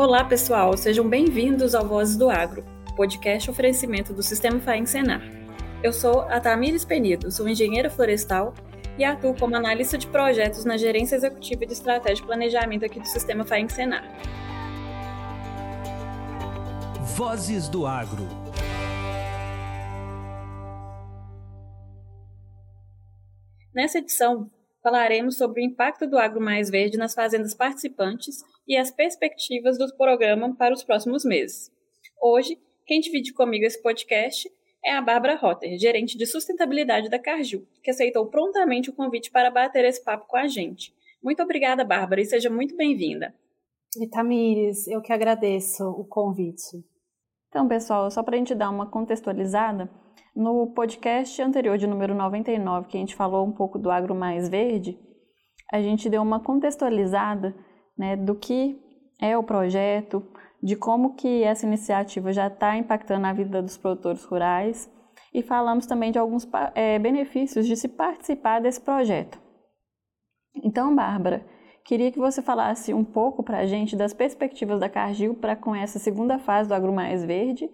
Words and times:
Olá, 0.00 0.22
pessoal, 0.22 0.76
sejam 0.76 1.08
bem-vindos 1.08 1.74
ao 1.74 1.84
Vozes 1.84 2.16
do 2.16 2.30
Agro, 2.30 2.64
podcast 2.94 3.50
oferecimento 3.50 4.12
do 4.12 4.22
Sistema 4.22 4.60
FAEM 4.60 4.86
Senar. 4.86 5.20
Eu 5.82 5.92
sou 5.92 6.20
a 6.20 6.38
Tamires 6.38 6.84
Penido, 6.84 7.32
sou 7.32 7.48
engenheira 7.48 7.90
florestal 7.90 8.54
e 8.96 9.02
atuo 9.02 9.34
como 9.34 9.56
analista 9.56 9.98
de 9.98 10.06
projetos 10.06 10.64
na 10.64 10.76
Gerência 10.76 11.16
Executiva 11.16 11.66
de 11.66 11.72
Estratégia 11.72 12.22
e 12.22 12.26
Planejamento 12.26 12.84
aqui 12.84 13.00
do 13.00 13.08
Sistema 13.08 13.44
FAEM 13.44 13.68
Senar. 13.68 14.04
Vozes 17.16 17.68
do 17.68 17.84
Agro. 17.84 18.22
Nessa 23.74 23.98
edição, 23.98 24.48
falaremos 24.80 25.36
sobre 25.36 25.60
o 25.60 25.64
impacto 25.64 26.06
do 26.06 26.16
agro 26.16 26.40
mais 26.40 26.70
verde 26.70 26.96
nas 26.96 27.14
fazendas 27.14 27.52
participantes 27.52 28.44
e 28.68 28.76
as 28.76 28.90
perspectivas 28.90 29.78
do 29.78 29.90
programa 29.96 30.54
para 30.54 30.74
os 30.74 30.84
próximos 30.84 31.24
meses. 31.24 31.72
Hoje, 32.20 32.58
quem 32.86 33.00
divide 33.00 33.32
comigo 33.32 33.64
esse 33.64 33.82
podcast 33.82 34.50
é 34.84 34.92
a 34.92 35.00
Bárbara 35.00 35.36
Rotter, 35.36 35.78
gerente 35.78 36.18
de 36.18 36.26
sustentabilidade 36.26 37.08
da 37.08 37.18
Cargill, 37.18 37.66
que 37.82 37.90
aceitou 37.90 38.26
prontamente 38.26 38.90
o 38.90 38.92
convite 38.92 39.30
para 39.30 39.50
bater 39.50 39.84
esse 39.86 40.04
papo 40.04 40.26
com 40.26 40.36
a 40.36 40.46
gente. 40.46 40.94
Muito 41.22 41.42
obrigada, 41.42 41.82
Bárbara, 41.84 42.20
e 42.20 42.26
seja 42.26 42.50
muito 42.50 42.76
bem-vinda. 42.76 43.34
Itamires, 43.96 44.86
eu 44.86 45.00
que 45.00 45.12
agradeço 45.12 45.84
o 45.88 46.04
convite. 46.04 46.84
Então, 47.48 47.66
pessoal, 47.66 48.10
só 48.10 48.22
para 48.22 48.36
a 48.36 48.38
gente 48.38 48.54
dar 48.54 48.68
uma 48.68 48.90
contextualizada, 48.90 49.90
no 50.36 50.72
podcast 50.72 51.40
anterior 51.42 51.76
de 51.78 51.86
número 51.86 52.14
99, 52.14 52.88
que 52.88 52.96
a 52.96 53.00
gente 53.00 53.16
falou 53.16 53.44
um 53.44 53.50
pouco 53.50 53.78
do 53.78 53.90
agro 53.90 54.14
mais 54.14 54.48
verde, 54.48 54.96
a 55.72 55.80
gente 55.80 56.08
deu 56.08 56.22
uma 56.22 56.38
contextualizada 56.38 57.54
né, 57.98 58.16
do 58.16 58.34
que 58.34 58.80
é 59.20 59.36
o 59.36 59.42
projeto, 59.42 60.24
de 60.62 60.76
como 60.76 61.14
que 61.14 61.42
essa 61.42 61.66
iniciativa 61.66 62.32
já 62.32 62.46
está 62.46 62.76
impactando 62.76 63.26
a 63.26 63.32
vida 63.32 63.62
dos 63.62 63.76
produtores 63.76 64.24
rurais 64.24 64.90
e 65.32 65.42
falamos 65.42 65.86
também 65.86 66.10
de 66.10 66.18
alguns 66.18 66.48
é, 66.74 66.98
benefícios 66.98 67.66
de 67.66 67.76
se 67.76 67.88
participar 67.88 68.60
desse 68.60 68.80
projeto. 68.80 69.38
Então, 70.64 70.94
Bárbara, 70.94 71.46
queria 71.84 72.10
que 72.10 72.18
você 72.18 72.42
falasse 72.42 72.92
um 72.92 73.04
pouco 73.04 73.42
para 73.42 73.58
a 73.58 73.66
gente 73.66 73.96
das 73.96 74.12
perspectivas 74.12 74.80
da 74.80 74.88
Cargill 74.88 75.34
para 75.34 75.54
com 75.54 75.74
essa 75.74 75.98
segunda 75.98 76.38
fase 76.38 76.68
do 76.68 76.74
Agro 76.74 76.92
Mais 76.92 77.24
Verde 77.24 77.68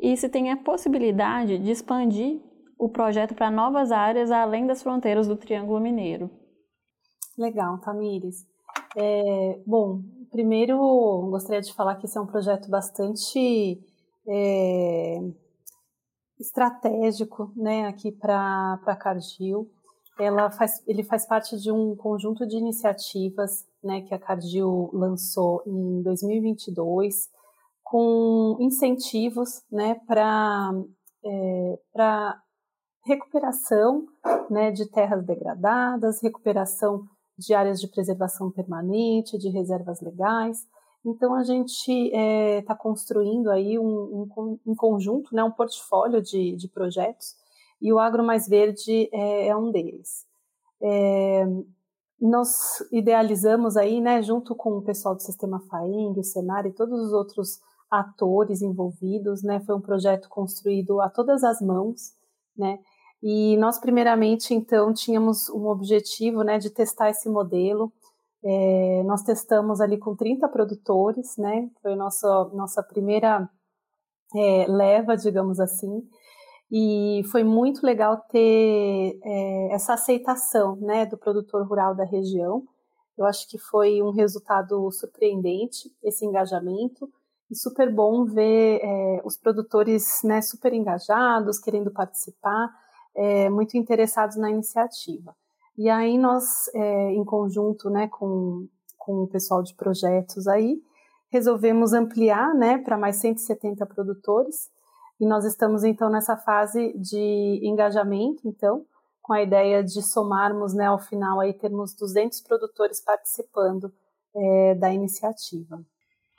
e 0.00 0.16
se 0.16 0.28
tem 0.28 0.50
a 0.50 0.56
possibilidade 0.56 1.58
de 1.58 1.70
expandir 1.70 2.40
o 2.78 2.88
projeto 2.88 3.34
para 3.34 3.50
novas 3.50 3.92
áreas 3.92 4.30
além 4.30 4.66
das 4.66 4.82
fronteiras 4.82 5.28
do 5.28 5.36
Triângulo 5.36 5.80
Mineiro. 5.80 6.30
Legal, 7.38 7.80
Tamires. 7.80 8.46
É, 8.96 9.60
bom, 9.66 10.02
primeiro 10.30 10.78
gostaria 11.30 11.60
de 11.60 11.72
falar 11.74 11.96
que 11.96 12.06
esse 12.06 12.16
é 12.16 12.20
um 12.20 12.26
projeto 12.26 12.70
bastante 12.70 13.80
é, 14.28 15.20
estratégico 16.38 17.52
né, 17.56 17.86
aqui 17.86 18.12
para 18.12 18.80
a 18.86 18.96
Cargill. 18.96 19.68
Ela 20.18 20.50
faz, 20.50 20.82
ele 20.86 21.02
faz 21.02 21.26
parte 21.26 21.60
de 21.60 21.72
um 21.72 21.96
conjunto 21.96 22.46
de 22.46 22.56
iniciativas 22.56 23.66
né, 23.82 24.02
que 24.02 24.14
a 24.14 24.18
Cargill 24.18 24.90
lançou 24.92 25.62
em 25.66 26.02
2022 26.02 27.28
com 27.82 28.56
incentivos 28.60 29.62
né, 29.70 29.96
para 30.06 30.72
é, 31.24 31.78
recuperação 33.04 34.06
né, 34.48 34.70
de 34.70 34.86
terras 34.86 35.24
degradadas, 35.24 36.22
recuperação 36.22 37.08
de 37.38 37.54
áreas 37.54 37.80
de 37.80 37.88
preservação 37.88 38.50
permanente, 38.50 39.38
de 39.38 39.48
reservas 39.48 40.00
legais. 40.00 40.66
Então 41.04 41.34
a 41.34 41.42
gente 41.44 41.90
está 41.90 42.18
é, 42.18 42.62
tá 42.62 42.74
construindo 42.74 43.50
aí 43.50 43.78
um, 43.78 44.28
um, 44.36 44.58
um, 44.66 44.74
conjunto, 44.74 45.34
né, 45.34 45.44
um 45.44 45.50
portfólio 45.50 46.22
de, 46.22 46.56
de 46.56 46.68
projetos 46.68 47.36
e 47.80 47.92
o 47.92 47.98
Agro 47.98 48.24
Mais 48.24 48.48
Verde 48.48 49.10
é, 49.12 49.48
é 49.48 49.56
um 49.56 49.70
deles. 49.70 50.24
É, 50.82 51.44
nós 52.20 52.80
idealizamos 52.90 53.76
aí, 53.76 54.00
né, 54.00 54.22
junto 54.22 54.54
com 54.54 54.78
o 54.78 54.82
pessoal 54.82 55.14
do 55.14 55.20
Sistema 55.20 55.60
FAENG, 55.68 56.18
o 56.18 56.24
Senar 56.24 56.66
e 56.66 56.72
todos 56.72 56.98
os 56.98 57.12
outros 57.12 57.60
atores 57.90 58.62
envolvidos, 58.62 59.42
né? 59.42 59.60
Foi 59.60 59.74
um 59.74 59.80
projeto 59.80 60.28
construído 60.28 61.00
a 61.00 61.08
todas 61.08 61.44
as 61.44 61.60
mãos, 61.60 62.12
né? 62.56 62.78
E 63.26 63.56
nós, 63.56 63.78
primeiramente, 63.78 64.52
então, 64.52 64.92
tínhamos 64.92 65.48
um 65.48 65.66
objetivo, 65.68 66.42
né, 66.42 66.58
de 66.58 66.68
testar 66.68 67.08
esse 67.08 67.26
modelo. 67.26 67.90
É, 68.44 69.02
nós 69.06 69.22
testamos 69.22 69.80
ali 69.80 69.96
com 69.96 70.14
30 70.14 70.46
produtores, 70.50 71.34
né? 71.38 71.70
Foi 71.80 71.96
nossa 71.96 72.50
nossa 72.52 72.82
primeira 72.82 73.48
é, 74.36 74.66
leva, 74.68 75.16
digamos 75.16 75.58
assim. 75.58 76.06
E 76.70 77.22
foi 77.32 77.42
muito 77.42 77.86
legal 77.86 78.18
ter 78.30 79.18
é, 79.24 79.72
essa 79.72 79.94
aceitação, 79.94 80.76
né, 80.76 81.06
do 81.06 81.16
produtor 81.16 81.66
rural 81.66 81.94
da 81.94 82.04
região. 82.04 82.62
Eu 83.16 83.24
acho 83.24 83.48
que 83.48 83.56
foi 83.56 84.02
um 84.02 84.10
resultado 84.10 84.90
surpreendente 84.90 85.90
esse 86.02 86.26
engajamento 86.26 87.08
e 87.50 87.56
super 87.56 87.90
bom 87.90 88.26
ver 88.26 88.80
é, 88.82 89.22
os 89.24 89.38
produtores 89.38 90.20
né, 90.24 90.42
super 90.42 90.74
engajados, 90.74 91.58
querendo 91.58 91.90
participar, 91.90 92.68
é, 93.16 93.48
muito 93.48 93.76
interessados 93.76 94.36
na 94.36 94.50
iniciativa. 94.50 95.34
E 95.76 95.88
aí 95.90 96.18
nós, 96.18 96.68
é, 96.74 97.12
em 97.12 97.24
conjunto 97.24 97.90
né, 97.90 98.08
com, 98.08 98.68
com 98.98 99.24
o 99.24 99.28
pessoal 99.28 99.62
de 99.62 99.74
projetos 99.74 100.46
aí, 100.46 100.80
resolvemos 101.30 101.92
ampliar 101.92 102.54
né, 102.54 102.78
para 102.78 102.96
mais 102.96 103.16
170 103.16 103.84
produtores, 103.86 104.70
e 105.20 105.26
nós 105.26 105.44
estamos 105.44 105.84
então 105.84 106.10
nessa 106.10 106.36
fase 106.36 106.92
de 106.98 107.60
engajamento, 107.62 108.46
então, 108.46 108.84
com 109.22 109.32
a 109.32 109.42
ideia 109.42 109.82
de 109.82 110.02
somarmos 110.02 110.74
né, 110.74 110.86
ao 110.86 110.98
final 110.98 111.40
aí 111.40 111.52
termos 111.52 111.94
200 111.94 112.40
produtores 112.42 113.00
participando 113.00 113.92
é, 114.34 114.74
da 114.74 114.92
iniciativa. 114.92 115.80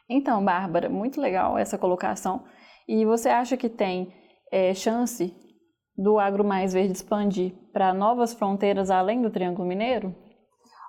Então, 0.08 0.44
Bárbara, 0.44 0.88
muito 0.88 1.20
legal 1.20 1.58
essa 1.58 1.78
colocação. 1.78 2.44
E 2.88 3.06
você 3.06 3.30
acha 3.30 3.58
que 3.58 3.70
tem 3.70 4.14
é, 4.52 4.74
chance 4.74 5.34
do 5.98 6.20
agro 6.20 6.44
mais 6.44 6.74
verde 6.74 6.94
expandir 6.94 7.54
para 7.72 7.94
novas 7.94 8.34
fronteiras 8.34 8.90
além 8.90 9.22
do 9.22 9.30
Triângulo 9.30 9.68
Mineiro? 9.68 10.16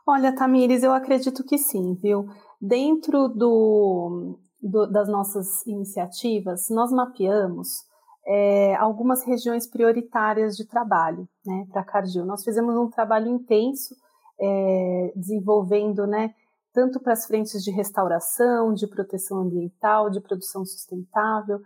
Olha, 0.07 0.35
Tamires, 0.35 0.83
eu 0.83 0.93
acredito 0.93 1.45
que 1.45 1.59
sim, 1.59 1.95
viu? 1.95 2.29
Dentro 2.61 3.29
do, 3.29 4.39
do 4.63 4.87
das 4.87 5.09
nossas 5.09 5.67
iniciativas, 5.67 6.69
nós 6.71 6.93
mapeamos 6.93 7.85
é, 8.27 8.75
algumas 8.77 9.25
regiões 9.25 9.67
prioritárias 9.67 10.57
de 10.57 10.67
trabalho 10.67 11.29
né, 11.45 11.67
para 11.71 11.83
a 11.83 11.85
Cargill. 11.85 12.25
Nós 12.25 12.45
fizemos 12.45 12.77
um 12.77 12.91
trabalho 12.91 13.29
intenso 13.29 13.95
é, 14.41 15.13
desenvolvendo 15.15 16.07
né, 16.07 16.35
tanto 16.73 17.01
para 17.01 17.13
as 17.13 17.27
frentes 17.27 17.63
de 17.63 17.71
restauração, 17.71 18.75
de 18.75 18.87
proteção 18.87 19.39
ambiental, 19.39 20.11
de 20.11 20.21
produção 20.21 20.65
sustentável. 20.65 21.61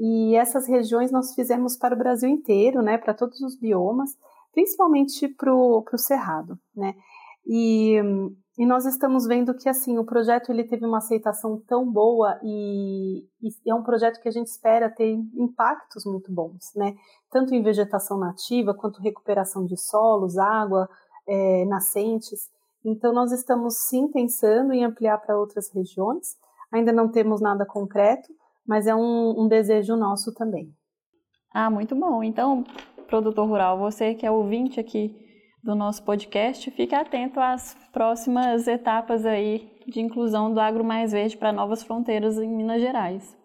E 0.00 0.34
essas 0.34 0.66
regiões 0.66 1.12
nós 1.12 1.34
fizemos 1.34 1.76
para 1.76 1.94
o 1.94 1.98
Brasil 1.98 2.30
inteiro, 2.30 2.80
né, 2.80 2.96
para 2.96 3.12
todos 3.12 3.38
os 3.42 3.54
biomas, 3.54 4.16
principalmente 4.50 5.28
para 5.28 5.54
o 5.54 5.84
Cerrado, 5.98 6.58
né. 6.74 6.94
E, 7.46 7.96
e, 8.58 8.66
nós 8.66 8.84
estamos 8.84 9.26
vendo 9.26 9.54
que 9.54 9.68
assim 9.68 9.98
o 9.98 10.04
projeto 10.04 10.50
ele 10.50 10.64
teve 10.64 10.86
uma 10.86 10.98
aceitação 10.98 11.60
tão 11.66 11.90
boa 11.90 12.38
e, 12.42 13.26
e, 13.42 13.48
é 13.66 13.74
um 13.74 13.82
projeto 13.82 14.20
que 14.20 14.28
a 14.28 14.30
gente 14.30 14.46
espera 14.46 14.90
ter 14.90 15.18
impactos 15.34 16.04
muito 16.04 16.30
bons, 16.32 16.70
né? 16.76 16.94
Tanto 17.30 17.54
em 17.54 17.62
vegetação 17.62 18.18
nativa 18.18 18.74
quanto 18.74 19.00
recuperação 19.00 19.64
de 19.64 19.76
solos, 19.76 20.36
água, 20.38 20.88
é, 21.26 21.64
nascentes. 21.64 22.50
Então, 22.84 23.12
nós 23.12 23.32
estamos 23.32 23.88
sim 23.88 24.08
pensando 24.08 24.72
em 24.72 24.84
ampliar 24.84 25.18
para 25.18 25.38
outras 25.38 25.70
regiões. 25.72 26.36
Ainda 26.70 26.92
não 26.92 27.10
temos 27.10 27.40
nada 27.40 27.66
concreto, 27.66 28.32
mas 28.70 28.86
é 28.86 28.94
um, 28.94 29.34
um 29.36 29.48
desejo 29.48 29.96
nosso 29.96 30.32
também. 30.32 30.72
Ah, 31.52 31.68
muito 31.68 31.96
bom. 31.96 32.22
Então, 32.22 32.62
produtor 33.08 33.48
rural, 33.48 33.76
você 33.76 34.14
que 34.14 34.24
é 34.24 34.30
ouvinte 34.30 34.78
aqui 34.78 35.12
do 35.60 35.74
nosso 35.74 36.04
podcast, 36.04 36.70
fique 36.70 36.94
atento 36.94 37.40
às 37.40 37.76
próximas 37.92 38.68
etapas 38.68 39.26
aí 39.26 39.68
de 39.88 40.00
inclusão 40.00 40.54
do 40.54 40.60
agro 40.60 40.84
mais 40.84 41.10
verde 41.10 41.36
para 41.36 41.50
novas 41.50 41.82
fronteiras 41.82 42.38
em 42.38 42.48
Minas 42.48 42.80
Gerais. 42.80 43.36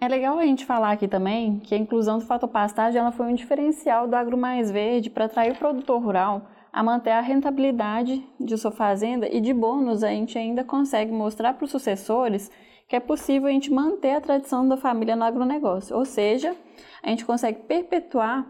É 0.00 0.06
legal 0.06 0.38
a 0.38 0.46
gente 0.46 0.64
falar 0.64 0.92
aqui 0.92 1.08
também 1.08 1.58
que 1.58 1.74
a 1.74 1.78
inclusão 1.78 2.18
do 2.18 2.24
fotopastagem 2.24 3.00
ela 3.00 3.10
foi 3.10 3.26
um 3.26 3.34
diferencial 3.34 4.06
do 4.06 4.14
agro 4.14 4.38
mais 4.38 4.70
verde 4.70 5.10
para 5.10 5.24
atrair 5.24 5.54
o 5.54 5.58
produtor 5.58 6.00
rural 6.00 6.48
a 6.72 6.84
manter 6.84 7.10
a 7.10 7.20
rentabilidade 7.20 8.24
de 8.38 8.56
sua 8.56 8.70
fazenda 8.70 9.28
e 9.28 9.40
de 9.40 9.52
bônus 9.52 10.04
a 10.04 10.10
gente 10.10 10.38
ainda 10.38 10.62
consegue 10.62 11.10
mostrar 11.10 11.54
para 11.54 11.64
os 11.64 11.72
sucessores 11.72 12.48
que 12.88 12.96
é 12.96 13.00
possível 13.00 13.48
a 13.48 13.52
gente 13.52 13.70
manter 13.70 14.12
a 14.12 14.20
tradição 14.20 14.66
da 14.66 14.76
família 14.76 15.14
no 15.14 15.24
agronegócio, 15.24 15.96
ou 15.96 16.04
seja, 16.04 16.56
a 17.02 17.08
gente 17.10 17.24
consegue 17.24 17.62
perpetuar 17.64 18.46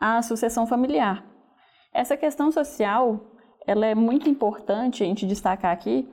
a 0.00 0.20
sucessão 0.22 0.66
familiar. 0.66 1.24
Essa 1.92 2.16
questão 2.16 2.52
social, 2.52 3.18
ela 3.66 3.86
é 3.86 3.94
muito 3.94 4.28
importante 4.28 5.02
a 5.02 5.06
gente 5.06 5.26
destacar 5.26 5.72
aqui, 5.72 6.06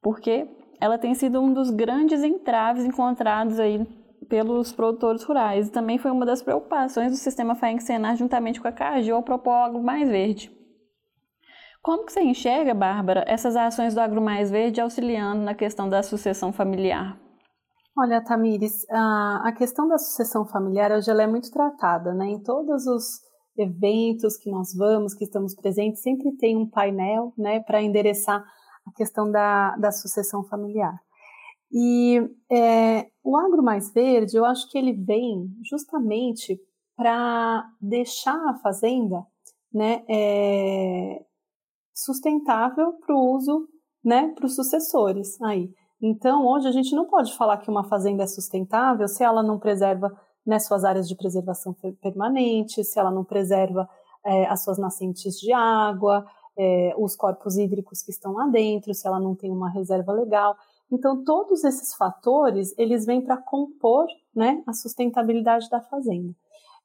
porque 0.00 0.48
ela 0.80 0.96
tem 0.96 1.14
sido 1.14 1.40
um 1.40 1.52
dos 1.52 1.70
grandes 1.70 2.22
entraves 2.22 2.84
encontrados 2.84 3.58
aí 3.58 3.84
pelos 4.28 4.72
produtores 4.72 5.22
rurais. 5.24 5.68
E 5.68 5.72
também 5.72 5.98
foi 5.98 6.10
uma 6.10 6.24
das 6.24 6.42
preocupações 6.42 7.10
do 7.10 7.16
sistema 7.16 7.54
FAENC-SENAR 7.54 8.16
juntamente 8.16 8.60
com 8.60 8.68
a 8.68 8.72
CAGI 8.72 9.10
ao 9.10 9.22
propor 9.22 9.52
algo 9.52 9.82
mais 9.82 10.08
verde. 10.08 10.55
Como 11.86 12.04
que 12.04 12.12
você 12.12 12.20
enxerga, 12.20 12.74
Bárbara, 12.74 13.24
essas 13.28 13.54
ações 13.54 13.94
do 13.94 14.00
Agro 14.00 14.20
Mais 14.20 14.50
Verde 14.50 14.80
auxiliando 14.80 15.44
na 15.44 15.54
questão 15.54 15.88
da 15.88 16.02
sucessão 16.02 16.52
familiar? 16.52 17.16
Olha, 17.96 18.20
Tamires, 18.24 18.84
a, 18.90 19.52
questão 19.56 19.86
da 19.86 19.96
sucessão 19.96 20.44
familiar 20.44 20.90
hoje 20.90 21.08
ela 21.08 21.22
é 21.22 21.28
muito 21.28 21.48
tratada, 21.48 22.12
né? 22.12 22.26
Em 22.26 22.42
todos 22.42 22.88
os 22.88 23.20
eventos 23.56 24.36
que 24.36 24.50
nós 24.50 24.74
vamos, 24.74 25.14
que 25.14 25.22
estamos 25.22 25.54
presentes, 25.54 26.02
sempre 26.02 26.36
tem 26.38 26.56
um 26.56 26.68
painel, 26.68 27.32
né, 27.38 27.60
para 27.60 27.80
endereçar 27.80 28.44
a 28.84 28.92
questão 28.96 29.30
da, 29.30 29.76
da 29.76 29.92
sucessão 29.92 30.42
familiar. 30.42 30.98
E 31.70 32.18
é, 32.50 33.06
o 33.22 33.36
agro 33.36 33.62
mais 33.62 33.92
verde, 33.92 34.36
eu 34.36 34.44
acho 34.44 34.68
que 34.72 34.76
ele 34.76 34.92
vem 34.92 35.48
justamente 35.62 36.60
para 36.96 37.64
deixar 37.80 38.34
a 38.50 38.58
fazenda, 38.58 39.24
né, 39.72 40.04
é, 40.08 41.24
sustentável 41.96 42.92
para 43.04 43.16
o 43.16 43.34
uso, 43.34 43.66
né, 44.04 44.32
para 44.36 44.44
os 44.44 44.54
sucessores 44.54 45.40
aí. 45.40 45.70
Então, 46.00 46.46
hoje 46.46 46.68
a 46.68 46.72
gente 46.72 46.94
não 46.94 47.06
pode 47.06 47.34
falar 47.34 47.56
que 47.56 47.70
uma 47.70 47.84
fazenda 47.84 48.22
é 48.22 48.26
sustentável 48.26 49.08
se 49.08 49.24
ela 49.24 49.42
não 49.42 49.58
preserva 49.58 50.14
né, 50.46 50.58
suas 50.58 50.84
áreas 50.84 51.08
de 51.08 51.16
preservação 51.16 51.74
permanente, 52.02 52.84
se 52.84 52.98
ela 52.98 53.10
não 53.10 53.24
preserva 53.24 53.88
é, 54.24 54.46
as 54.46 54.62
suas 54.62 54.78
nascentes 54.78 55.40
de 55.40 55.52
água, 55.52 56.24
é, 56.56 56.94
os 56.98 57.16
corpos 57.16 57.56
hídricos 57.56 58.02
que 58.02 58.10
estão 58.10 58.34
lá 58.34 58.46
dentro, 58.46 58.92
se 58.92 59.06
ela 59.08 59.18
não 59.18 59.34
tem 59.34 59.50
uma 59.50 59.70
reserva 59.70 60.12
legal. 60.12 60.54
Então, 60.92 61.24
todos 61.24 61.64
esses 61.64 61.94
fatores, 61.94 62.74
eles 62.76 63.06
vêm 63.06 63.22
para 63.22 63.38
compor 63.38 64.06
né, 64.34 64.62
a 64.66 64.72
sustentabilidade 64.74 65.68
da 65.70 65.80
fazenda. 65.80 66.32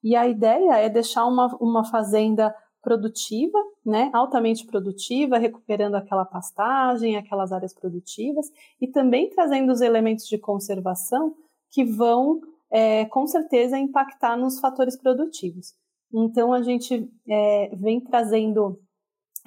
E 0.04 0.16
a 0.16 0.26
ideia 0.28 0.78
é 0.78 0.90
deixar 0.90 1.26
uma, 1.26 1.56
uma 1.60 1.84
fazenda 1.84 2.56
produtiva, 2.82 3.60
né, 3.86 4.10
altamente 4.14 4.66
produtiva, 4.66 5.38
recuperando 5.38 5.96
aquela 5.96 6.26
pastagem, 6.26 7.18
aquelas 7.18 7.52
áreas 7.52 7.74
produtivas 7.74 8.52
e 8.80 8.88
também 8.88 9.30
trazendo 9.30 9.72
os 9.72 9.82
elementos 9.82 10.28
de 10.28 10.38
conservação 10.38 11.36
que 11.70 11.84
vão, 11.84 12.42
é, 12.70 13.06
com 13.06 13.26
certeza, 13.26 13.78
impactar 13.78 14.38
nos 14.38 14.60
fatores 14.60 14.96
produtivos. 14.96 15.74
Então, 16.14 16.54
a 16.54 16.62
gente 16.62 17.10
é, 17.28 17.76
vem 17.76 18.00
trazendo 18.00 18.80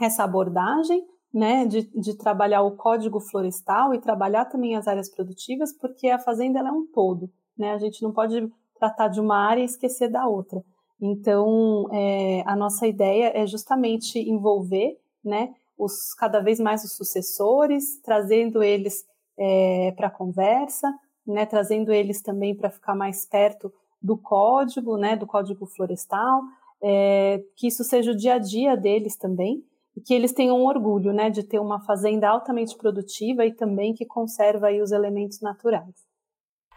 essa 0.01 0.25
abordagem 0.25 1.07
né, 1.33 1.67
de, 1.67 1.83
de, 1.99 2.17
trabalhar 2.17 2.63
o 2.63 2.77
código 2.77 3.21
florestal 3.21 3.93
e 3.93 4.01
trabalhar 4.01 4.47
também 4.47 4.77
as 4.77 4.87
áreas 4.87 5.09
produtivas, 5.09 5.73
porque 5.73 6.09
a 6.09 6.19
fazenda 6.19 6.61
é 6.61 6.73
um 6.73 6.87
todo. 6.87 7.31
Né? 7.59 7.73
A 7.73 7.79
gente 7.79 8.03
não 8.03 8.13
pode 8.13 8.51
tratar 8.79 9.09
de 9.09 9.21
uma 9.21 9.37
área 9.37 9.61
e 9.61 9.65
esquecer 9.65 10.09
da 10.09 10.27
outra. 10.27 10.65
Então, 11.07 11.87
é, 11.93 12.43
a 12.47 12.57
nossa 12.57 12.87
ideia 12.87 13.31
é 13.35 13.47
justamente 13.47 14.19
envolver 14.19 14.99
né, 15.23 15.55
os, 15.77 16.15
cada 16.15 16.41
vez 16.41 16.59
mais 16.59 16.83
os 16.83 16.97
sucessores, 16.97 18.01
trazendo 18.03 18.63
eles 18.63 19.05
é, 19.37 19.93
para 19.99 20.07
a 20.07 20.11
conversa, 20.11 20.91
né, 21.27 21.45
trazendo 21.45 21.93
eles 21.93 22.23
também 22.23 22.55
para 22.55 22.71
ficar 22.71 22.95
mais 22.95 23.27
perto 23.27 23.71
do 24.01 24.17
código, 24.17 24.97
né, 24.97 25.15
do 25.15 25.27
código 25.27 25.67
florestal, 25.67 26.41
é, 26.83 27.45
que 27.55 27.67
isso 27.67 27.85
seja 27.85 28.13
o 28.13 28.17
dia 28.17 28.37
a 28.37 28.39
dia 28.39 28.75
deles 28.75 29.15
também, 29.19 29.63
e 29.95 30.01
que 30.01 30.15
eles 30.15 30.33
tenham 30.33 30.65
orgulho 30.65 31.13
né, 31.13 31.29
de 31.29 31.43
ter 31.43 31.59
uma 31.59 31.81
fazenda 31.81 32.31
altamente 32.31 32.79
produtiva 32.79 33.45
e 33.45 33.53
também 33.53 33.93
que 33.93 34.07
conserva 34.07 34.69
aí 34.69 34.81
os 34.81 34.91
elementos 34.91 35.43
naturais. 35.43 35.95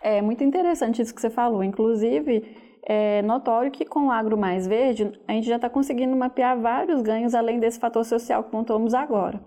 É 0.02 0.22
muito 0.22 0.44
interessante 0.44 1.02
isso 1.02 1.16
que 1.16 1.22
você 1.22 1.30
falou. 1.30 1.64
Inclusive, 1.64 2.67
é 2.90 3.22
notório 3.22 3.70
que 3.70 3.84
com 3.84 4.08
o 4.08 4.12
agro 4.12 4.38
mais 4.38 4.66
verde, 4.66 5.12
a 5.28 5.34
gente 5.34 5.46
já 5.46 5.58
está 5.58 5.70
conseguindo 5.70 6.16
mapear 6.16 6.58
vários 6.58 7.02
ganhos 7.02 7.36
além 7.36 7.60
desse 7.60 7.78
fator 7.78 8.06
social 8.06 8.46
que 8.46 8.50
pontuamos 8.50 8.94
agora. 8.94 9.42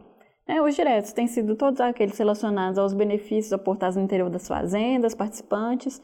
É, 0.46 0.60
os 0.60 0.74
diretos 0.74 1.14
têm 1.14 1.26
sido 1.26 1.56
todos 1.56 1.80
aqueles 1.80 2.18
relacionados 2.18 2.78
aos 2.78 2.92
benefícios 2.92 3.50
aportados 3.54 3.96
no 3.96 4.02
interior 4.02 4.28
das 4.28 4.46
fazendas, 4.46 5.14
participantes, 5.14 6.02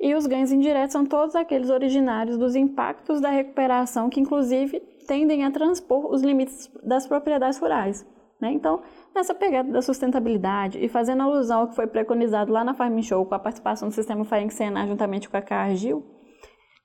e 0.00 0.12
os 0.14 0.26
ganhos 0.26 0.50
indiretos 0.50 0.92
são 0.92 1.06
todos 1.06 1.36
aqueles 1.36 1.70
originários 1.70 2.36
dos 2.36 2.56
impactos 2.56 3.20
da 3.20 3.30
recuperação, 3.30 4.10
que 4.10 4.18
inclusive 4.18 4.80
tendem 5.06 5.44
a 5.44 5.52
transpor 5.52 6.12
os 6.12 6.20
limites 6.20 6.68
das 6.82 7.06
propriedades 7.06 7.60
rurais. 7.60 8.04
Né? 8.40 8.50
Então, 8.50 8.82
nessa 9.14 9.34
pegada 9.34 9.70
da 9.70 9.80
sustentabilidade 9.80 10.84
e 10.84 10.88
fazendo 10.88 11.22
alusão 11.22 11.60
ao 11.60 11.68
que 11.68 11.76
foi 11.76 11.86
preconizado 11.86 12.52
lá 12.52 12.64
na 12.64 12.74
Farm 12.74 13.00
Show 13.02 13.24
com 13.24 13.34
a 13.36 13.38
participação 13.38 13.88
do 13.88 13.94
sistema 13.94 14.24
Faenc 14.24 14.52
Senar 14.52 14.88
juntamente 14.88 15.28
com 15.28 15.36
a 15.36 15.42
Cargill, 15.42 16.15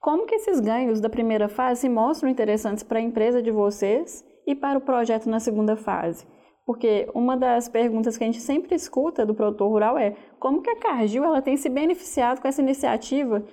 como 0.01 0.25
que 0.25 0.33
esses 0.33 0.59
ganhos 0.59 0.99
da 0.99 1.07
primeira 1.07 1.47
fase 1.47 1.81
se 1.81 1.89
mostram 1.89 2.27
interessantes 2.27 2.83
para 2.83 2.97
a 2.97 3.01
empresa 3.01 3.39
de 3.39 3.51
vocês 3.51 4.25
e 4.47 4.55
para 4.55 4.79
o 4.79 4.81
projeto 4.81 5.29
na 5.29 5.39
segunda 5.39 5.77
fase? 5.77 6.25
Porque 6.65 7.07
uma 7.13 7.37
das 7.37 7.69
perguntas 7.69 8.17
que 8.17 8.23
a 8.23 8.27
gente 8.27 8.41
sempre 8.41 8.73
escuta 8.73 9.25
do 9.27 9.35
produtor 9.35 9.69
rural 9.69 9.99
é 9.99 10.15
como 10.39 10.63
que 10.63 10.71
a 10.71 10.75
Cargill 10.75 11.23
ela 11.23 11.39
tem 11.39 11.55
se 11.55 11.69
beneficiado 11.69 12.41
com 12.41 12.47
essa 12.47 12.63
iniciativa 12.63 13.43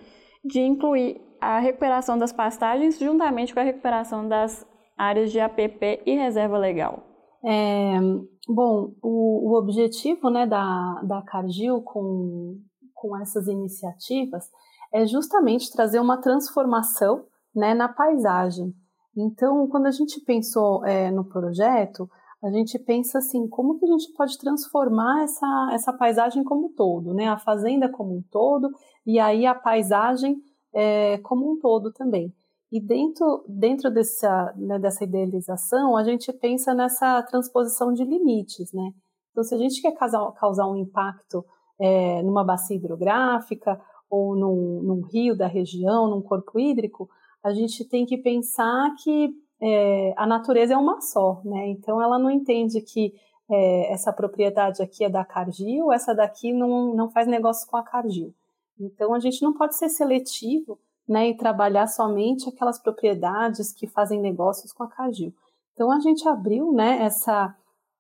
de 0.43 0.61
incluir 0.61 1.21
a 1.39 1.59
recuperação 1.59 2.17
das 2.17 2.33
pastagens 2.33 2.99
juntamente 2.99 3.53
com 3.53 3.61
a 3.61 3.65
recuperação 3.65 4.27
das 4.27 4.67
áreas 4.97 5.31
de 5.31 5.39
APP 5.39 6.03
e 6.07 6.15
reserva 6.15 6.57
legal. 6.57 7.03
É, 7.45 8.01
bom, 8.49 8.95
o, 9.03 9.51
o 9.51 9.59
objetivo 9.59 10.31
né, 10.31 10.47
da, 10.47 11.03
da 11.03 11.21
Cargill 11.23 11.83
com, 11.83 12.59
com 12.95 13.21
essas 13.21 13.47
iniciativas 13.49 14.47
é 14.93 15.07
justamente 15.07 15.71
trazer 15.71 16.01
uma 16.01 16.19
transformação 16.19 17.25
né, 17.55 17.75
na 17.75 17.89
paisagem. 17.89 18.75
Então, 19.17 19.67
quando 19.69 19.87
a 19.87 19.91
gente 19.91 20.21
pensou 20.21 20.85
é, 20.85 21.11
no 21.11 21.25
projeto, 21.25 22.09
a 22.43 22.51
gente 22.51 22.79
pensa 22.79 23.19
assim, 23.19 23.49
como 23.49 23.79
que 23.79 23.85
a 23.85 23.89
gente 23.89 24.13
pode 24.13 24.39
transformar 24.39 25.25
essa, 25.25 25.71
essa 25.73 25.93
paisagem 25.93 26.45
como 26.45 26.67
um 26.67 26.73
todo, 26.73 27.13
né? 27.13 27.27
A 27.27 27.37
fazenda 27.37 27.89
como 27.89 28.17
um 28.17 28.23
todo 28.31 28.71
e 29.05 29.19
aí 29.19 29.45
a 29.45 29.55
paisagem 29.55 30.37
é, 30.73 31.19
como 31.19 31.51
um 31.51 31.59
todo 31.59 31.93
também. 31.93 32.33
E 32.71 32.81
dentro, 32.81 33.45
dentro 33.49 33.91
dessa, 33.91 34.53
né, 34.57 34.79
dessa 34.79 35.03
idealização, 35.03 35.97
a 35.97 36.05
gente 36.05 36.33
pensa 36.33 36.75
nessa 36.75 37.23
transposição 37.23 37.93
de 37.93 38.05
limites, 38.05 38.73
né? 38.73 38.93
Então, 39.33 39.43
se 39.43 39.55
a 39.55 39.59
gente 39.59 39.81
quer 39.81 39.93
causar, 39.93 40.31
causar 40.33 40.67
um 40.69 40.77
impacto 40.77 41.45
é, 41.81 42.23
numa 42.23 42.45
bacia 42.45 42.77
hidrográfica 42.77 43.81
ou 44.11 44.35
num, 44.35 44.83
num, 44.83 45.01
rio 45.03 45.37
da 45.37 45.47
região, 45.47 46.09
num 46.09 46.23
corpo 46.23 46.59
hídrico, 46.59 47.09
a 47.43 47.53
gente 47.53 47.85
tem 47.85 48.07
que 48.07 48.19
pensar 48.19 48.95
que 49.03 49.31
é, 49.61 50.15
a 50.17 50.27
natureza 50.27 50.75
é 50.75 50.77
uma 50.77 51.01
só, 51.01 51.41
né? 51.45 51.69
Então 51.69 52.01
ela 52.01 52.19
não 52.19 52.31
entende 52.31 52.81
que 52.81 53.15
é, 53.51 53.93
essa 53.93 54.13
propriedade 54.13 54.83
aqui 54.83 55.05
é 55.05 55.09
da 55.09 55.25
Cargill, 55.25 55.93
essa 55.93 56.15
daqui 56.15 56.53
não, 56.53 56.95
não 56.95 57.11
faz 57.11 57.27
negócio 57.27 57.69
com 57.69 57.77
a 57.77 57.83
Cargill. 57.83 58.35
Então 58.79 59.15
a 59.15 59.19
gente 59.19 59.43
não 59.43 59.53
pode 59.53 59.77
ser 59.77 59.89
seletivo 59.89 60.79
né, 61.09 61.29
e 61.29 61.37
trabalhar 61.37 61.87
somente 61.87 62.49
aquelas 62.49 62.79
propriedades 62.79 63.73
que 63.73 63.87
fazem 63.87 64.21
negócios 64.21 64.73
com 64.73 64.83
a 64.85 64.89
Cargill. 64.89 65.33
Então 65.73 65.91
a 65.91 65.99
gente 66.01 66.29
abriu 66.29 66.73
né, 66.73 67.03
essa 67.03 67.57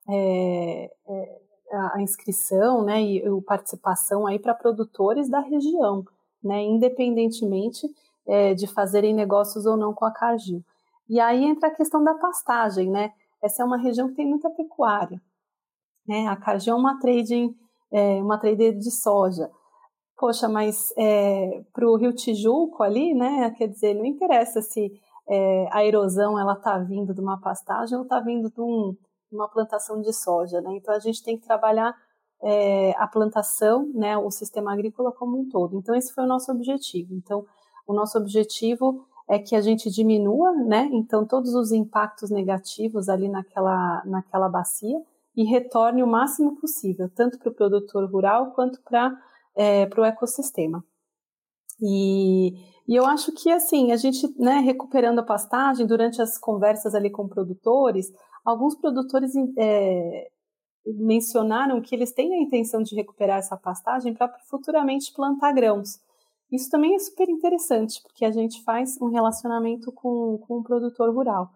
é, 0.09 0.91
é 1.07 1.48
a 1.71 2.01
inscrição 2.01 2.83
né, 2.83 3.03
e 3.03 3.27
a 3.27 3.43
participação 3.47 4.27
aí 4.27 4.39
para 4.39 4.55
produtores 4.55 5.29
da 5.29 5.41
região, 5.41 6.05
né, 6.43 6.63
independentemente 6.63 7.89
é, 8.27 8.55
de 8.55 8.67
fazerem 8.67 9.15
negócios 9.15 9.67
ou 9.67 9.77
não 9.77 9.95
com 9.95 10.05
a 10.05 10.11
Cargill. 10.11 10.63
E 11.09 11.19
aí 11.19 11.45
entra 11.45 11.69
a 11.69 11.75
questão 11.75 12.05
da 12.05 12.15
pastagem, 12.15 12.91
né? 12.91 13.13
Essa 13.43 13.63
é 13.63 13.67
uma 13.67 13.79
região 13.79 14.09
que 14.09 14.15
tem 14.15 14.27
muita 14.27 14.51
pecuária. 14.51 15.21
Né? 16.07 16.27
A 16.27 16.37
Cargill 16.37 16.75
é 16.75 16.77
uma 16.77 16.99
trading, 17.01 17.57
é, 17.91 18.21
uma 18.23 18.39
trader 18.39 18.77
de 18.77 18.91
soja. 18.91 19.51
Poxa, 20.19 20.49
mas 20.49 20.93
é, 20.99 21.63
para 21.73 21.89
o 21.89 21.97
Rio 21.97 22.13
Tijuco 22.13 22.83
ali, 22.83 23.15
né? 23.15 23.51
Quer 23.57 23.69
dizer, 23.69 23.95
não 23.95 24.05
interessa 24.05 24.61
se 24.61 24.93
é, 25.29 25.69
a 25.71 25.85
erosão 25.85 26.39
ela 26.39 26.55
está 26.55 26.77
vindo 26.79 27.15
de 27.15 27.21
uma 27.21 27.41
pastagem 27.41 27.97
ou 27.97 28.03
está 28.03 28.21
vindo 28.21 28.51
de 28.51 28.61
um, 28.61 28.95
uma 29.31 29.49
plantação 29.49 30.01
de 30.01 30.13
soja, 30.13 30.61
né? 30.61 30.75
Então 30.75 30.95
a 30.95 30.99
gente 30.99 31.23
tem 31.23 31.37
que 31.37 31.47
trabalhar 31.47 31.95
é, 32.43 32.93
a 32.97 33.07
plantação, 33.07 33.91
né, 33.95 34.17
o 34.17 34.31
sistema 34.31 34.73
agrícola 34.73 35.13
como 35.13 35.39
um 35.39 35.49
todo. 35.49 35.77
Então 35.77 35.95
esse 35.95 36.13
foi 36.15 36.25
o 36.25 36.29
nosso 36.29 36.51
objetivo. 36.53 37.15
Então 37.15 37.45
o 37.87 37.93
nosso 37.93 38.19
objetivo 38.19 39.07
é 39.29 39.39
que 39.39 39.55
a 39.55 39.61
gente 39.61 39.91
diminua, 39.91 40.53
né? 40.53 40.89
Então 40.93 41.27
todos 41.27 41.55
os 41.55 41.73
impactos 41.73 42.31
negativos 42.31 43.09
ali 43.09 43.29
naquela 43.29 44.03
naquela 44.05 44.49
bacia 44.49 45.01
e 45.37 45.45
retorne 45.45 46.03
o 46.03 46.07
máximo 46.07 46.57
possível, 46.57 47.09
tanto 47.15 47.39
para 47.39 47.51
o 47.51 47.55
produtor 47.55 48.11
rural 48.11 48.53
quanto 48.53 48.81
para 48.83 49.17
é, 49.55 49.87
para 49.87 50.01
o 50.01 50.05
ecossistema. 50.05 50.85
E, 51.81 52.55
e, 52.89 52.97
eu 52.97 53.07
acho 53.07 53.33
que 53.33 53.51
assim 53.51 53.93
a 53.93 53.97
gente, 53.97 54.27
né, 54.39 54.59
recuperando 54.61 55.21
a 55.21 55.25
pastagem 55.25 55.87
durante 55.87 56.21
as 56.21 56.37
conversas 56.39 56.95
ali 56.95 57.11
com 57.11 57.29
produtores, 57.29 58.13
alguns 58.45 58.75
produtores 58.77 59.33
é, 59.59 60.31
mencionaram 60.87 61.81
que 61.81 61.95
eles 61.95 62.13
têm 62.13 62.35
a 62.35 62.43
intenção 62.43 62.83
de 62.83 62.95
recuperar 62.95 63.39
essa 63.39 63.57
pastagem 63.57 64.15
para 64.15 64.29
futuramente 64.49 65.13
plantar 65.15 65.53
grãos. 65.53 66.01
Isso 66.51 66.71
também 66.71 66.95
é 66.95 66.99
super 66.99 67.29
interessante, 67.29 68.03
porque 68.03 68.25
a 68.25 68.31
gente 68.31 68.63
faz 68.65 68.99
um 69.01 69.09
relacionamento 69.09 69.93
com, 69.93 70.39
com 70.39 70.59
o 70.59 70.63
produtor 70.63 71.15
rural. 71.15 71.51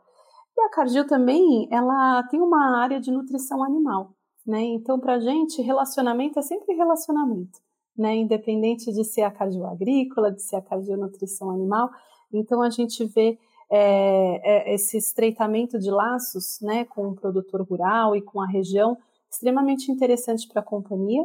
E 0.57 0.61
a 0.63 0.69
Cardil 0.69 1.07
também, 1.07 1.67
ela 1.71 2.23
tem 2.25 2.41
uma 2.41 2.79
área 2.79 3.01
de 3.01 3.11
nutrição 3.11 3.65
animal, 3.65 4.15
né? 4.47 4.61
Então, 4.61 5.01
para 5.01 5.15
a 5.15 5.21
gente, 5.21 5.63
relacionamento 5.63 6.39
é 6.39 6.43
sempre 6.43 6.75
relacionamento, 6.75 7.59
né? 7.97 8.15
Independente 8.17 8.93
de 8.93 9.03
ser 9.03 9.23
a 9.23 9.31
Cardil 9.31 9.67
agrícola, 9.67 10.31
de 10.31 10.43
ser 10.43 10.57
a 10.57 10.63
Cardil 10.63 10.99
nutrição 10.99 11.51
animal. 11.51 11.89
Então, 12.31 12.61
a 12.61 12.69
gente 12.69 13.03
vê 13.07 13.39
é, 13.75 14.41
é, 14.45 14.75
esse 14.75 14.99
estreitamento 14.99 15.79
de 15.79 15.91
laços, 15.91 16.61
né, 16.61 16.85
com 16.85 17.09
o 17.09 17.15
produtor 17.15 17.63
rural 17.63 18.15
e 18.15 18.21
com 18.21 18.39
a 18.39 18.47
região, 18.47 18.99
extremamente 19.31 19.91
interessante 19.91 20.47
para 20.47 20.61
a 20.61 20.65
companhia, 20.65 21.23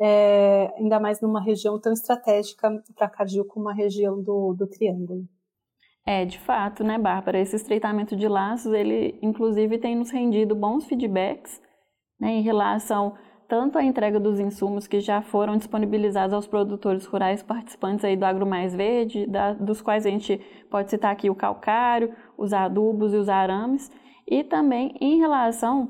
é, 0.00 0.72
ainda 0.78 0.98
mais 0.98 1.20
numa 1.20 1.42
região 1.42 1.78
tão 1.78 1.92
estratégica 1.92 2.70
para 2.96 3.06
a 3.06 3.10
Cardil 3.10 3.44
como 3.44 3.68
a 3.68 3.74
região 3.74 4.22
do, 4.22 4.54
do 4.54 4.66
Triângulo. 4.66 5.28
É, 6.06 6.24
de 6.24 6.38
fato, 6.38 6.82
né, 6.82 6.96
Bárbara? 6.96 7.38
Esse 7.38 7.56
estreitamento 7.56 8.16
de 8.16 8.26
laços, 8.26 8.72
ele 8.72 9.18
inclusive 9.20 9.76
tem 9.76 9.94
nos 9.94 10.10
rendido 10.10 10.54
bons 10.54 10.86
feedbacks 10.86 11.60
né, 12.18 12.30
em 12.30 12.40
relação 12.40 13.14
tanto 13.50 13.76
à 13.76 13.82
entrega 13.82 14.20
dos 14.20 14.38
insumos 14.38 14.86
que 14.86 15.00
já 15.00 15.20
foram 15.20 15.56
disponibilizados 15.56 16.32
aos 16.32 16.46
produtores 16.46 17.04
rurais 17.04 17.42
participantes 17.42 18.04
aí 18.04 18.16
do 18.16 18.24
Agro 18.24 18.46
Mais 18.46 18.72
Verde, 18.72 19.26
da, 19.26 19.54
dos 19.54 19.82
quais 19.82 20.06
a 20.06 20.08
gente 20.08 20.40
pode 20.70 20.88
citar 20.88 21.10
aqui 21.10 21.28
o 21.28 21.34
calcário, 21.34 22.14
os 22.38 22.52
adubos 22.52 23.12
e 23.12 23.16
os 23.16 23.28
arames, 23.28 23.90
e 24.24 24.44
também 24.44 24.94
em 25.00 25.18
relação 25.18 25.88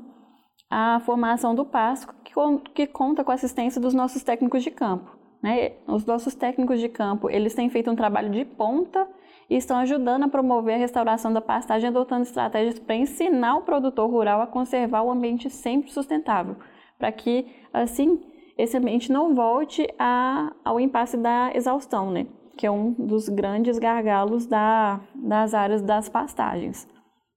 à 0.71 0.99
formação 1.01 1.53
do 1.53 1.63
pasto, 1.63 2.11
que, 2.23 2.33
que 2.73 2.87
conta 2.87 3.23
com 3.23 3.29
a 3.31 3.35
assistência 3.35 3.79
dos 3.79 3.93
nossos 3.93 4.23
técnicos 4.23 4.63
de 4.63 4.71
campo. 4.71 5.15
Né? 5.39 5.73
Os 5.87 6.03
nossos 6.03 6.33
técnicos 6.33 6.79
de 6.79 6.89
campo, 6.89 7.29
eles 7.29 7.53
têm 7.53 7.69
feito 7.69 7.91
um 7.91 7.95
trabalho 7.95 8.31
de 8.31 8.43
ponta 8.43 9.07
e 9.47 9.55
estão 9.55 9.77
ajudando 9.77 10.23
a 10.23 10.27
promover 10.27 10.75
a 10.75 10.79
restauração 10.79 11.31
da 11.31 11.41
pastagem, 11.41 11.89
adotando 11.89 12.23
estratégias 12.23 12.79
para 12.79 12.95
ensinar 12.95 13.57
o 13.57 13.61
produtor 13.61 14.09
rural 14.09 14.41
a 14.41 14.47
conservar 14.47 15.03
o 15.03 15.11
ambiente 15.11 15.47
sempre 15.47 15.91
sustentável, 15.91 16.55
para 17.01 17.11
que, 17.11 17.47
assim, 17.73 18.21
esse 18.55 18.77
ambiente 18.77 19.11
não 19.11 19.33
volte 19.33 19.87
a, 19.97 20.53
ao 20.63 20.79
impasse 20.79 21.17
da 21.17 21.51
exaustão, 21.55 22.11
né? 22.11 22.27
que 22.55 22.67
é 22.67 22.69
um 22.69 22.91
dos 22.91 23.27
grandes 23.27 23.79
gargalos 23.79 24.45
da, 24.45 25.01
das 25.15 25.55
áreas 25.55 25.81
das 25.81 26.07
pastagens. 26.07 26.87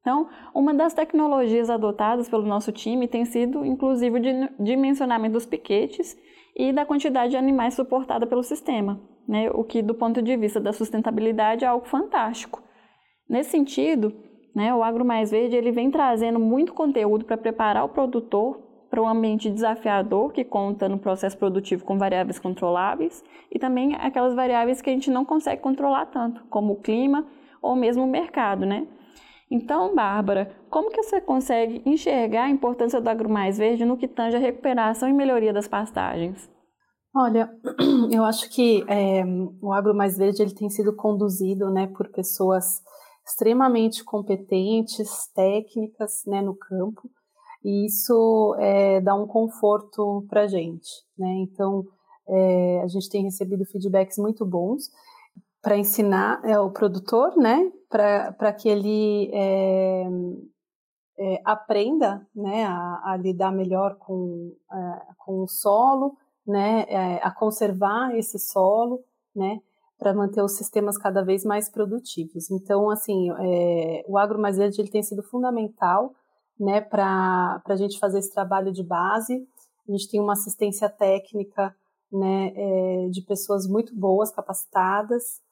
Então, 0.02 0.28
uma 0.54 0.74
das 0.74 0.92
tecnologias 0.92 1.70
adotadas 1.70 2.28
pelo 2.28 2.44
nosso 2.44 2.70
time 2.72 3.08
tem 3.08 3.24
sido, 3.24 3.64
inclusive, 3.64 4.18
o 4.18 4.62
dimensionamento 4.62 5.32
dos 5.32 5.46
piquetes 5.46 6.14
e 6.54 6.74
da 6.74 6.84
quantidade 6.84 7.30
de 7.30 7.38
animais 7.38 7.72
suportada 7.72 8.26
pelo 8.26 8.42
sistema, 8.42 9.00
né? 9.26 9.50
o 9.50 9.64
que, 9.64 9.80
do 9.80 9.94
ponto 9.94 10.20
de 10.20 10.36
vista 10.36 10.60
da 10.60 10.74
sustentabilidade, 10.74 11.64
é 11.64 11.68
algo 11.68 11.86
fantástico. 11.86 12.62
Nesse 13.26 13.52
sentido, 13.52 14.12
né, 14.54 14.74
o 14.74 14.82
Agro 14.82 15.06
Mais 15.06 15.30
Verde 15.30 15.56
ele 15.56 15.72
vem 15.72 15.90
trazendo 15.90 16.38
muito 16.38 16.74
conteúdo 16.74 17.24
para 17.24 17.38
preparar 17.38 17.86
o 17.86 17.88
produtor 17.88 18.63
para 18.94 19.02
um 19.02 19.08
ambiente 19.08 19.50
desafiador 19.50 20.32
que 20.32 20.44
conta 20.44 20.88
no 20.88 21.00
processo 21.00 21.36
produtivo 21.36 21.84
com 21.84 21.98
variáveis 21.98 22.38
controláveis 22.38 23.24
e 23.50 23.58
também 23.58 23.96
aquelas 23.96 24.36
variáveis 24.36 24.80
que 24.80 24.88
a 24.88 24.92
gente 24.92 25.10
não 25.10 25.24
consegue 25.24 25.60
controlar 25.60 26.06
tanto, 26.06 26.44
como 26.44 26.74
o 26.74 26.80
clima 26.80 27.26
ou 27.60 27.74
mesmo 27.74 28.04
o 28.04 28.06
mercado, 28.06 28.64
né? 28.64 28.86
Então, 29.50 29.96
Bárbara, 29.96 30.54
como 30.70 30.92
que 30.92 31.02
você 31.02 31.20
consegue 31.20 31.82
enxergar 31.84 32.44
a 32.44 32.50
importância 32.50 33.00
do 33.00 33.08
Agro 33.08 33.28
Mais 33.28 33.58
Verde 33.58 33.84
no 33.84 33.96
que 33.96 34.06
tange 34.06 34.36
a 34.36 34.40
recuperação 34.40 35.08
e 35.08 35.12
melhoria 35.12 35.52
das 35.52 35.66
pastagens? 35.66 36.48
Olha, 37.12 37.50
eu 38.14 38.24
acho 38.24 38.48
que 38.48 38.84
é, 38.86 39.24
o 39.60 39.72
Agro 39.72 39.92
Mais 39.92 40.16
Verde 40.16 40.40
ele 40.40 40.54
tem 40.54 40.70
sido 40.70 40.94
conduzido 40.94 41.68
né, 41.68 41.88
por 41.88 42.12
pessoas 42.12 42.80
extremamente 43.26 44.04
competentes, 44.04 45.32
técnicas 45.34 46.22
né, 46.28 46.40
no 46.40 46.56
campo, 46.56 47.10
e 47.64 47.86
isso 47.86 48.54
é, 48.58 49.00
dá 49.00 49.14
um 49.14 49.26
conforto 49.26 50.26
para 50.28 50.42
a 50.42 50.46
gente. 50.46 50.90
Né? 51.18 51.28
Então, 51.38 51.86
é, 52.28 52.80
a 52.82 52.86
gente 52.86 53.08
tem 53.08 53.22
recebido 53.22 53.64
feedbacks 53.64 54.18
muito 54.18 54.44
bons 54.44 54.90
para 55.62 55.78
ensinar 55.78 56.42
é, 56.44 56.58
o 56.60 56.70
produtor, 56.70 57.34
né, 57.38 57.72
para 57.88 58.52
que 58.52 58.68
ele 58.68 59.30
é, 59.32 60.04
é, 61.18 61.42
aprenda 61.42 62.26
né, 62.34 62.66
a, 62.66 63.12
a, 63.12 63.16
lidar 63.16 63.50
melhor 63.50 63.96
com, 63.96 64.54
é, 64.70 65.02
com 65.16 65.42
o 65.42 65.48
solo, 65.48 66.18
né, 66.46 66.82
a 67.22 67.30
conservar 67.30 68.14
esse 68.14 68.38
solo, 68.38 69.02
né, 69.34 69.58
para 69.98 70.12
manter 70.12 70.42
os 70.42 70.52
sistemas 70.52 70.98
cada 70.98 71.24
vez 71.24 71.46
mais 71.46 71.70
produtivos. 71.70 72.50
Então, 72.50 72.90
assim, 72.90 73.30
o 74.06 74.18
agro 74.18 74.38
mais 74.38 74.58
verde 74.58 74.78
ele 74.78 74.90
tem 74.90 75.02
sido 75.02 75.22
fundamental 75.22 76.14
né, 76.58 76.80
para 76.80 77.62
a 77.64 77.76
gente 77.76 77.98
fazer 77.98 78.18
esse 78.18 78.32
trabalho 78.32 78.72
de 78.72 78.82
base. 78.82 79.46
A 79.88 79.92
gente 79.92 80.08
tem 80.10 80.20
uma 80.20 80.32
assistência 80.32 80.88
técnica 80.88 81.74
né, 82.10 82.52
é, 82.54 83.08
de 83.10 83.22
pessoas 83.22 83.66
muito 83.66 83.94
boas, 83.94 84.30
capacitadas, 84.30 85.42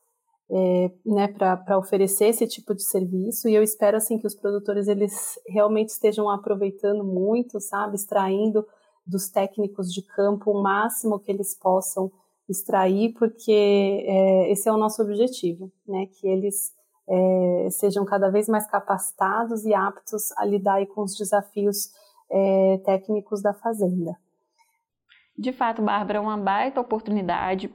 é, 0.50 0.90
né, 1.04 1.28
para 1.28 1.78
oferecer 1.78 2.26
esse 2.26 2.46
tipo 2.46 2.74
de 2.74 2.82
serviço 2.82 3.48
e 3.48 3.54
eu 3.54 3.62
espero 3.62 3.96
assim 3.96 4.18
que 4.18 4.26
os 4.26 4.34
produtores 4.34 4.86
eles 4.86 5.38
realmente 5.48 5.88
estejam 5.88 6.28
aproveitando 6.28 7.02
muito, 7.02 7.58
sabe, 7.58 7.96
extraindo 7.96 8.66
dos 9.06 9.30
técnicos 9.30 9.92
de 9.92 10.02
campo 10.02 10.50
o 10.50 10.62
máximo 10.62 11.18
que 11.18 11.32
eles 11.32 11.58
possam 11.58 12.12
extrair, 12.48 13.14
porque 13.14 14.04
é, 14.06 14.52
esse 14.52 14.68
é 14.68 14.72
o 14.72 14.76
nosso 14.76 15.02
objetivo, 15.02 15.72
né, 15.86 16.06
que 16.06 16.28
eles 16.28 16.72
é, 17.08 17.68
sejam 17.70 18.04
cada 18.04 18.30
vez 18.30 18.48
mais 18.48 18.66
capacitados 18.66 19.64
e 19.64 19.74
aptos 19.74 20.30
a 20.38 20.44
lidar 20.44 20.84
com 20.86 21.02
os 21.02 21.16
desafios 21.16 21.90
é, 22.30 22.80
técnicos 22.84 23.42
da 23.42 23.52
fazenda. 23.52 24.16
De 25.36 25.52
fato, 25.52 25.82
Bárbara, 25.82 26.18
é 26.18 26.20
uma 26.20 26.36
baita 26.36 26.80
oportunidade 26.80 27.72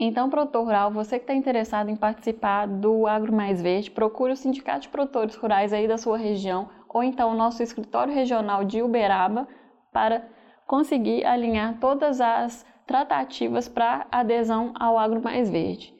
então, 0.00 0.30
produtor 0.30 0.64
rural, 0.64 0.92
você 0.92 1.18
que 1.18 1.24
está 1.24 1.34
interessado 1.34 1.88
em 1.88 1.96
participar 1.96 2.68
do 2.68 3.04
Agro 3.08 3.32
Mais 3.32 3.60
Verde, 3.60 3.90
procure 3.90 4.32
o 4.32 4.36
Sindicato 4.36 4.82
de 4.82 4.88
Produtores 4.90 5.34
Rurais 5.34 5.72
aí 5.72 5.88
da 5.88 5.98
sua 5.98 6.16
região 6.16 6.68
ou 6.88 7.02
então 7.02 7.32
o 7.32 7.36
nosso 7.36 7.64
escritório 7.64 8.14
regional 8.14 8.64
de 8.64 8.80
Uberaba 8.80 9.48
para 9.92 10.24
conseguir 10.68 11.24
alinhar 11.24 11.80
todas 11.80 12.20
as 12.20 12.64
tratativas 12.86 13.68
para 13.68 14.06
adesão 14.12 14.72
ao 14.78 14.96
Agro 14.96 15.20
Mais 15.20 15.50
Verde. 15.50 15.92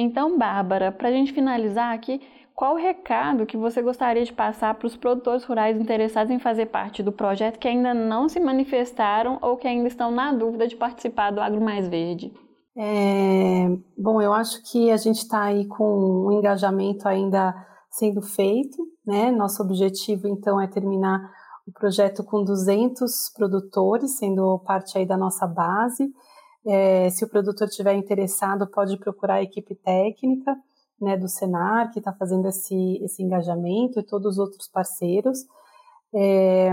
Então, 0.00 0.38
Bárbara, 0.38 0.92
para 0.92 1.08
a 1.08 1.10
gente 1.10 1.32
finalizar 1.32 1.92
aqui, 1.92 2.20
qual 2.54 2.74
o 2.74 2.78
recado 2.78 3.44
que 3.44 3.56
você 3.56 3.82
gostaria 3.82 4.24
de 4.24 4.32
passar 4.32 4.72
para 4.74 4.86
os 4.86 4.96
produtores 4.96 5.42
rurais 5.42 5.76
interessados 5.76 6.30
em 6.30 6.38
fazer 6.38 6.66
parte 6.66 7.02
do 7.02 7.10
projeto 7.10 7.58
que 7.58 7.66
ainda 7.66 7.92
não 7.92 8.28
se 8.28 8.38
manifestaram 8.38 9.40
ou 9.42 9.56
que 9.56 9.66
ainda 9.66 9.88
estão 9.88 10.12
na 10.12 10.32
dúvida 10.32 10.68
de 10.68 10.76
participar 10.76 11.32
do 11.32 11.40
Agro 11.40 11.60
Mais 11.60 11.88
Verde? 11.88 12.32
É, 12.76 13.76
bom, 13.96 14.22
eu 14.22 14.32
acho 14.32 14.62
que 14.70 14.88
a 14.92 14.96
gente 14.96 15.16
está 15.16 15.42
aí 15.42 15.66
com 15.66 16.28
um 16.28 16.38
engajamento 16.38 17.08
ainda 17.08 17.52
sendo 17.90 18.22
feito, 18.22 18.78
né? 19.04 19.32
Nosso 19.32 19.64
objetivo, 19.64 20.28
então, 20.28 20.60
é 20.60 20.68
terminar 20.68 21.28
o 21.66 21.72
projeto 21.72 22.22
com 22.22 22.44
200 22.44 23.32
produtores, 23.36 24.16
sendo 24.16 24.60
parte 24.60 24.96
aí 24.96 25.04
da 25.04 25.16
nossa 25.16 25.44
base. 25.44 26.08
É, 26.68 27.08
se 27.08 27.24
o 27.24 27.28
produtor 27.28 27.66
estiver 27.66 27.94
interessado, 27.94 28.66
pode 28.66 28.98
procurar 28.98 29.36
a 29.36 29.42
equipe 29.42 29.74
técnica 29.74 30.54
né, 31.00 31.16
do 31.16 31.26
Senar, 31.26 31.90
que 31.90 31.98
está 31.98 32.12
fazendo 32.12 32.46
esse, 32.46 33.02
esse 33.02 33.22
engajamento, 33.22 33.98
e 33.98 34.02
todos 34.02 34.32
os 34.34 34.38
outros 34.38 34.68
parceiros. 34.68 35.46
É, 36.14 36.70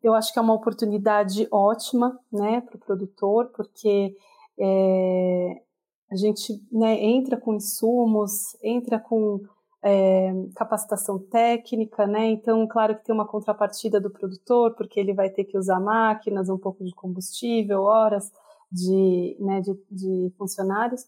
eu 0.00 0.14
acho 0.14 0.32
que 0.32 0.38
é 0.38 0.42
uma 0.42 0.54
oportunidade 0.54 1.48
ótima 1.50 2.16
né, 2.30 2.60
para 2.60 2.76
o 2.76 2.78
produtor, 2.78 3.50
porque 3.56 4.14
é, 4.56 5.62
a 6.08 6.14
gente 6.14 6.62
né, 6.70 7.02
entra 7.02 7.36
com 7.36 7.54
insumos, 7.54 8.56
entra 8.62 9.00
com 9.00 9.40
é, 9.82 10.32
capacitação 10.54 11.18
técnica, 11.18 12.06
né? 12.06 12.28
Então, 12.28 12.64
claro 12.68 12.94
que 12.94 13.04
tem 13.04 13.12
uma 13.12 13.26
contrapartida 13.26 14.00
do 14.00 14.10
produtor, 14.10 14.76
porque 14.76 15.00
ele 15.00 15.12
vai 15.12 15.30
ter 15.30 15.42
que 15.42 15.58
usar 15.58 15.80
máquinas, 15.80 16.48
um 16.48 16.58
pouco 16.58 16.84
de 16.84 16.94
combustível, 16.94 17.82
horas 17.82 18.30
de, 18.72 19.36
né, 19.40 19.60
de, 19.60 19.74
de 19.90 20.34
funcionários, 20.36 21.04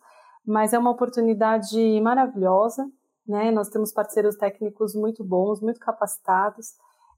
mas 0.47 0.73
é 0.73 0.78
uma 0.78 0.90
oportunidade 0.90 2.00
maravilhosa, 2.02 2.87
né? 3.26 3.50
Nós 3.50 3.71
temos 3.71 3.90
parceiros 3.90 4.37
técnicos 4.37 4.94
muito 4.94 5.25
bons, 5.25 5.61
muito 5.61 5.80
capacitados, 5.80 6.75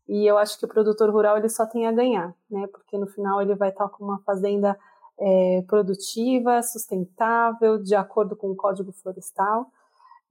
e 0.08 0.24
eu 0.24 0.38
acho 0.38 0.56
que 0.58 0.64
o 0.64 0.68
produtor 0.68 1.10
rural 1.10 1.36
ele 1.36 1.48
só 1.48 1.66
tem 1.66 1.86
a 1.86 1.92
ganhar, 1.92 2.32
né? 2.48 2.68
Porque 2.68 2.96
no 2.96 3.08
final 3.08 3.42
ele 3.42 3.56
vai 3.56 3.70
estar 3.70 3.88
com 3.88 4.04
uma 4.04 4.20
fazenda 4.20 4.78
é, 5.18 5.64
produtiva, 5.66 6.62
sustentável, 6.62 7.82
de 7.82 7.94
acordo 7.94 8.36
com 8.36 8.50
o 8.50 8.56
Código 8.56 8.92
Florestal. 8.92 9.66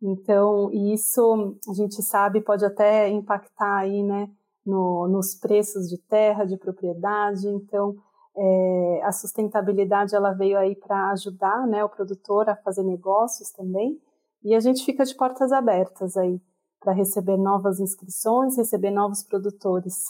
Então, 0.01 0.71
isso 0.71 1.57
a 1.69 1.73
gente 1.73 2.01
sabe 2.03 2.41
pode 2.41 2.63
até 2.63 3.09
impactar 3.09 3.77
aí, 3.77 4.03
né, 4.03 4.29
no, 4.65 5.07
nos 5.07 5.35
preços 5.35 5.89
de 5.89 5.97
terra, 5.97 6.45
de 6.45 6.57
propriedade. 6.57 7.47
Então, 7.47 7.95
é, 8.37 9.01
a 9.03 9.11
sustentabilidade 9.11 10.15
ela 10.15 10.33
veio 10.33 10.57
aí 10.57 10.75
para 10.75 11.11
ajudar 11.11 11.65
né, 11.67 11.83
o 11.83 11.89
produtor 11.89 12.49
a 12.49 12.55
fazer 12.55 12.83
negócios 12.83 13.49
também. 13.51 13.99
E 14.43 14.53
a 14.53 14.59
gente 14.59 14.83
fica 14.83 15.05
de 15.05 15.15
portas 15.15 15.51
abertas 15.51 16.15
aí 16.17 16.39
para 16.79 16.93
receber 16.93 17.37
novas 17.37 17.79
inscrições, 17.79 18.57
receber 18.57 18.91
novos 18.91 19.23
produtores 19.23 20.05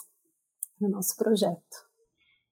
no 0.80 0.88
nosso 0.88 1.16
projeto. 1.16 1.86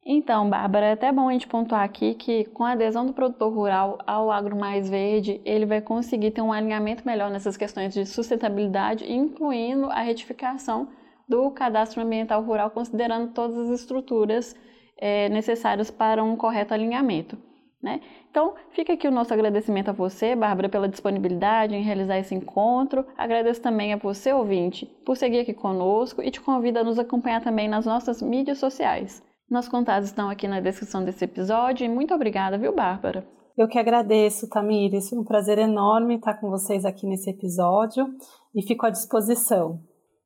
Então, 0.06 0.48
Bárbara, 0.48 0.86
é 0.86 0.92
até 0.92 1.10
bom 1.10 1.28
a 1.28 1.32
gente 1.32 1.48
pontuar 1.48 1.82
aqui 1.82 2.14
que 2.14 2.44
com 2.46 2.62
a 2.62 2.72
adesão 2.72 3.06
do 3.06 3.14
produtor 3.14 3.52
rural 3.52 3.98
ao 4.06 4.30
agro 4.30 4.54
mais 4.54 4.88
verde, 4.88 5.40
ele 5.44 5.64
vai 5.64 5.80
conseguir 5.80 6.30
ter 6.30 6.42
um 6.42 6.52
alinhamento 6.52 7.06
melhor 7.06 7.30
nessas 7.30 7.56
questões 7.56 7.94
de 7.94 8.04
sustentabilidade, 8.04 9.10
incluindo 9.10 9.86
a 9.86 10.00
retificação 10.00 10.88
do 11.26 11.50
cadastro 11.50 12.02
ambiental 12.02 12.42
rural, 12.42 12.70
considerando 12.70 13.32
todas 13.32 13.56
as 13.56 13.80
estruturas 13.80 14.54
é, 14.98 15.28
necessárias 15.28 15.90
para 15.90 16.22
um 16.22 16.36
correto 16.36 16.74
alinhamento. 16.74 17.38
Né? 17.82 18.00
Então, 18.30 18.54
fica 18.70 18.94
aqui 18.94 19.06
o 19.06 19.10
nosso 19.10 19.34
agradecimento 19.34 19.90
a 19.90 19.92
você, 19.92 20.34
Bárbara, 20.34 20.70
pela 20.70 20.88
disponibilidade 20.88 21.74
em 21.74 21.82
realizar 21.82 22.18
esse 22.18 22.34
encontro. 22.34 23.04
Agradeço 23.16 23.60
também 23.60 23.92
a 23.92 23.98
você, 23.98 24.32
ouvinte, 24.32 24.86
por 25.04 25.18
seguir 25.18 25.40
aqui 25.40 25.52
conosco 25.52 26.22
e 26.22 26.30
te 26.30 26.40
convido 26.40 26.78
a 26.78 26.84
nos 26.84 26.98
acompanhar 26.98 27.42
também 27.42 27.68
nas 27.68 27.84
nossas 27.84 28.22
mídias 28.22 28.58
sociais. 28.58 29.22
Nossos 29.50 29.70
contatos 29.70 30.08
estão 30.08 30.30
aqui 30.30 30.48
na 30.48 30.60
descrição 30.60 31.04
desse 31.04 31.26
episódio 31.26 31.84
e 31.84 31.88
muito 31.88 32.14
obrigada, 32.14 32.56
viu, 32.56 32.74
Bárbara? 32.74 33.26
Eu 33.56 33.68
que 33.68 33.78
agradeço, 33.78 34.48
Tamires. 34.48 35.10
Foi 35.10 35.18
um 35.18 35.24
prazer 35.24 35.58
enorme 35.58 36.16
estar 36.16 36.40
com 36.40 36.48
vocês 36.48 36.84
aqui 36.84 37.06
nesse 37.06 37.30
episódio 37.30 38.06
e 38.54 38.62
fico 38.66 38.86
à 38.86 38.90
disposição. 38.90 39.80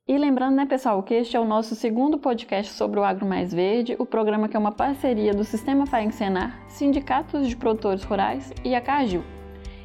E 0.08 0.16
lembrando, 0.16 0.56
né, 0.56 0.64
pessoal, 0.64 1.02
que 1.02 1.12
este 1.12 1.36
é 1.36 1.40
o 1.40 1.44
nosso 1.44 1.74
segundo 1.74 2.16
podcast 2.16 2.72
sobre 2.72 2.98
o 2.98 3.04
Agro 3.04 3.26
Mais 3.26 3.52
Verde, 3.52 3.94
o 3.98 4.06
programa 4.06 4.48
que 4.48 4.56
é 4.56 4.58
uma 4.58 4.72
parceria 4.72 5.34
do 5.34 5.44
Sistema 5.44 5.84
FAENG 5.84 6.14
Senar, 6.14 6.58
sindicatos 6.66 7.46
de 7.46 7.54
produtores 7.54 8.02
rurais 8.04 8.50
e 8.64 8.74
a 8.74 8.80
Cagil. 8.80 9.22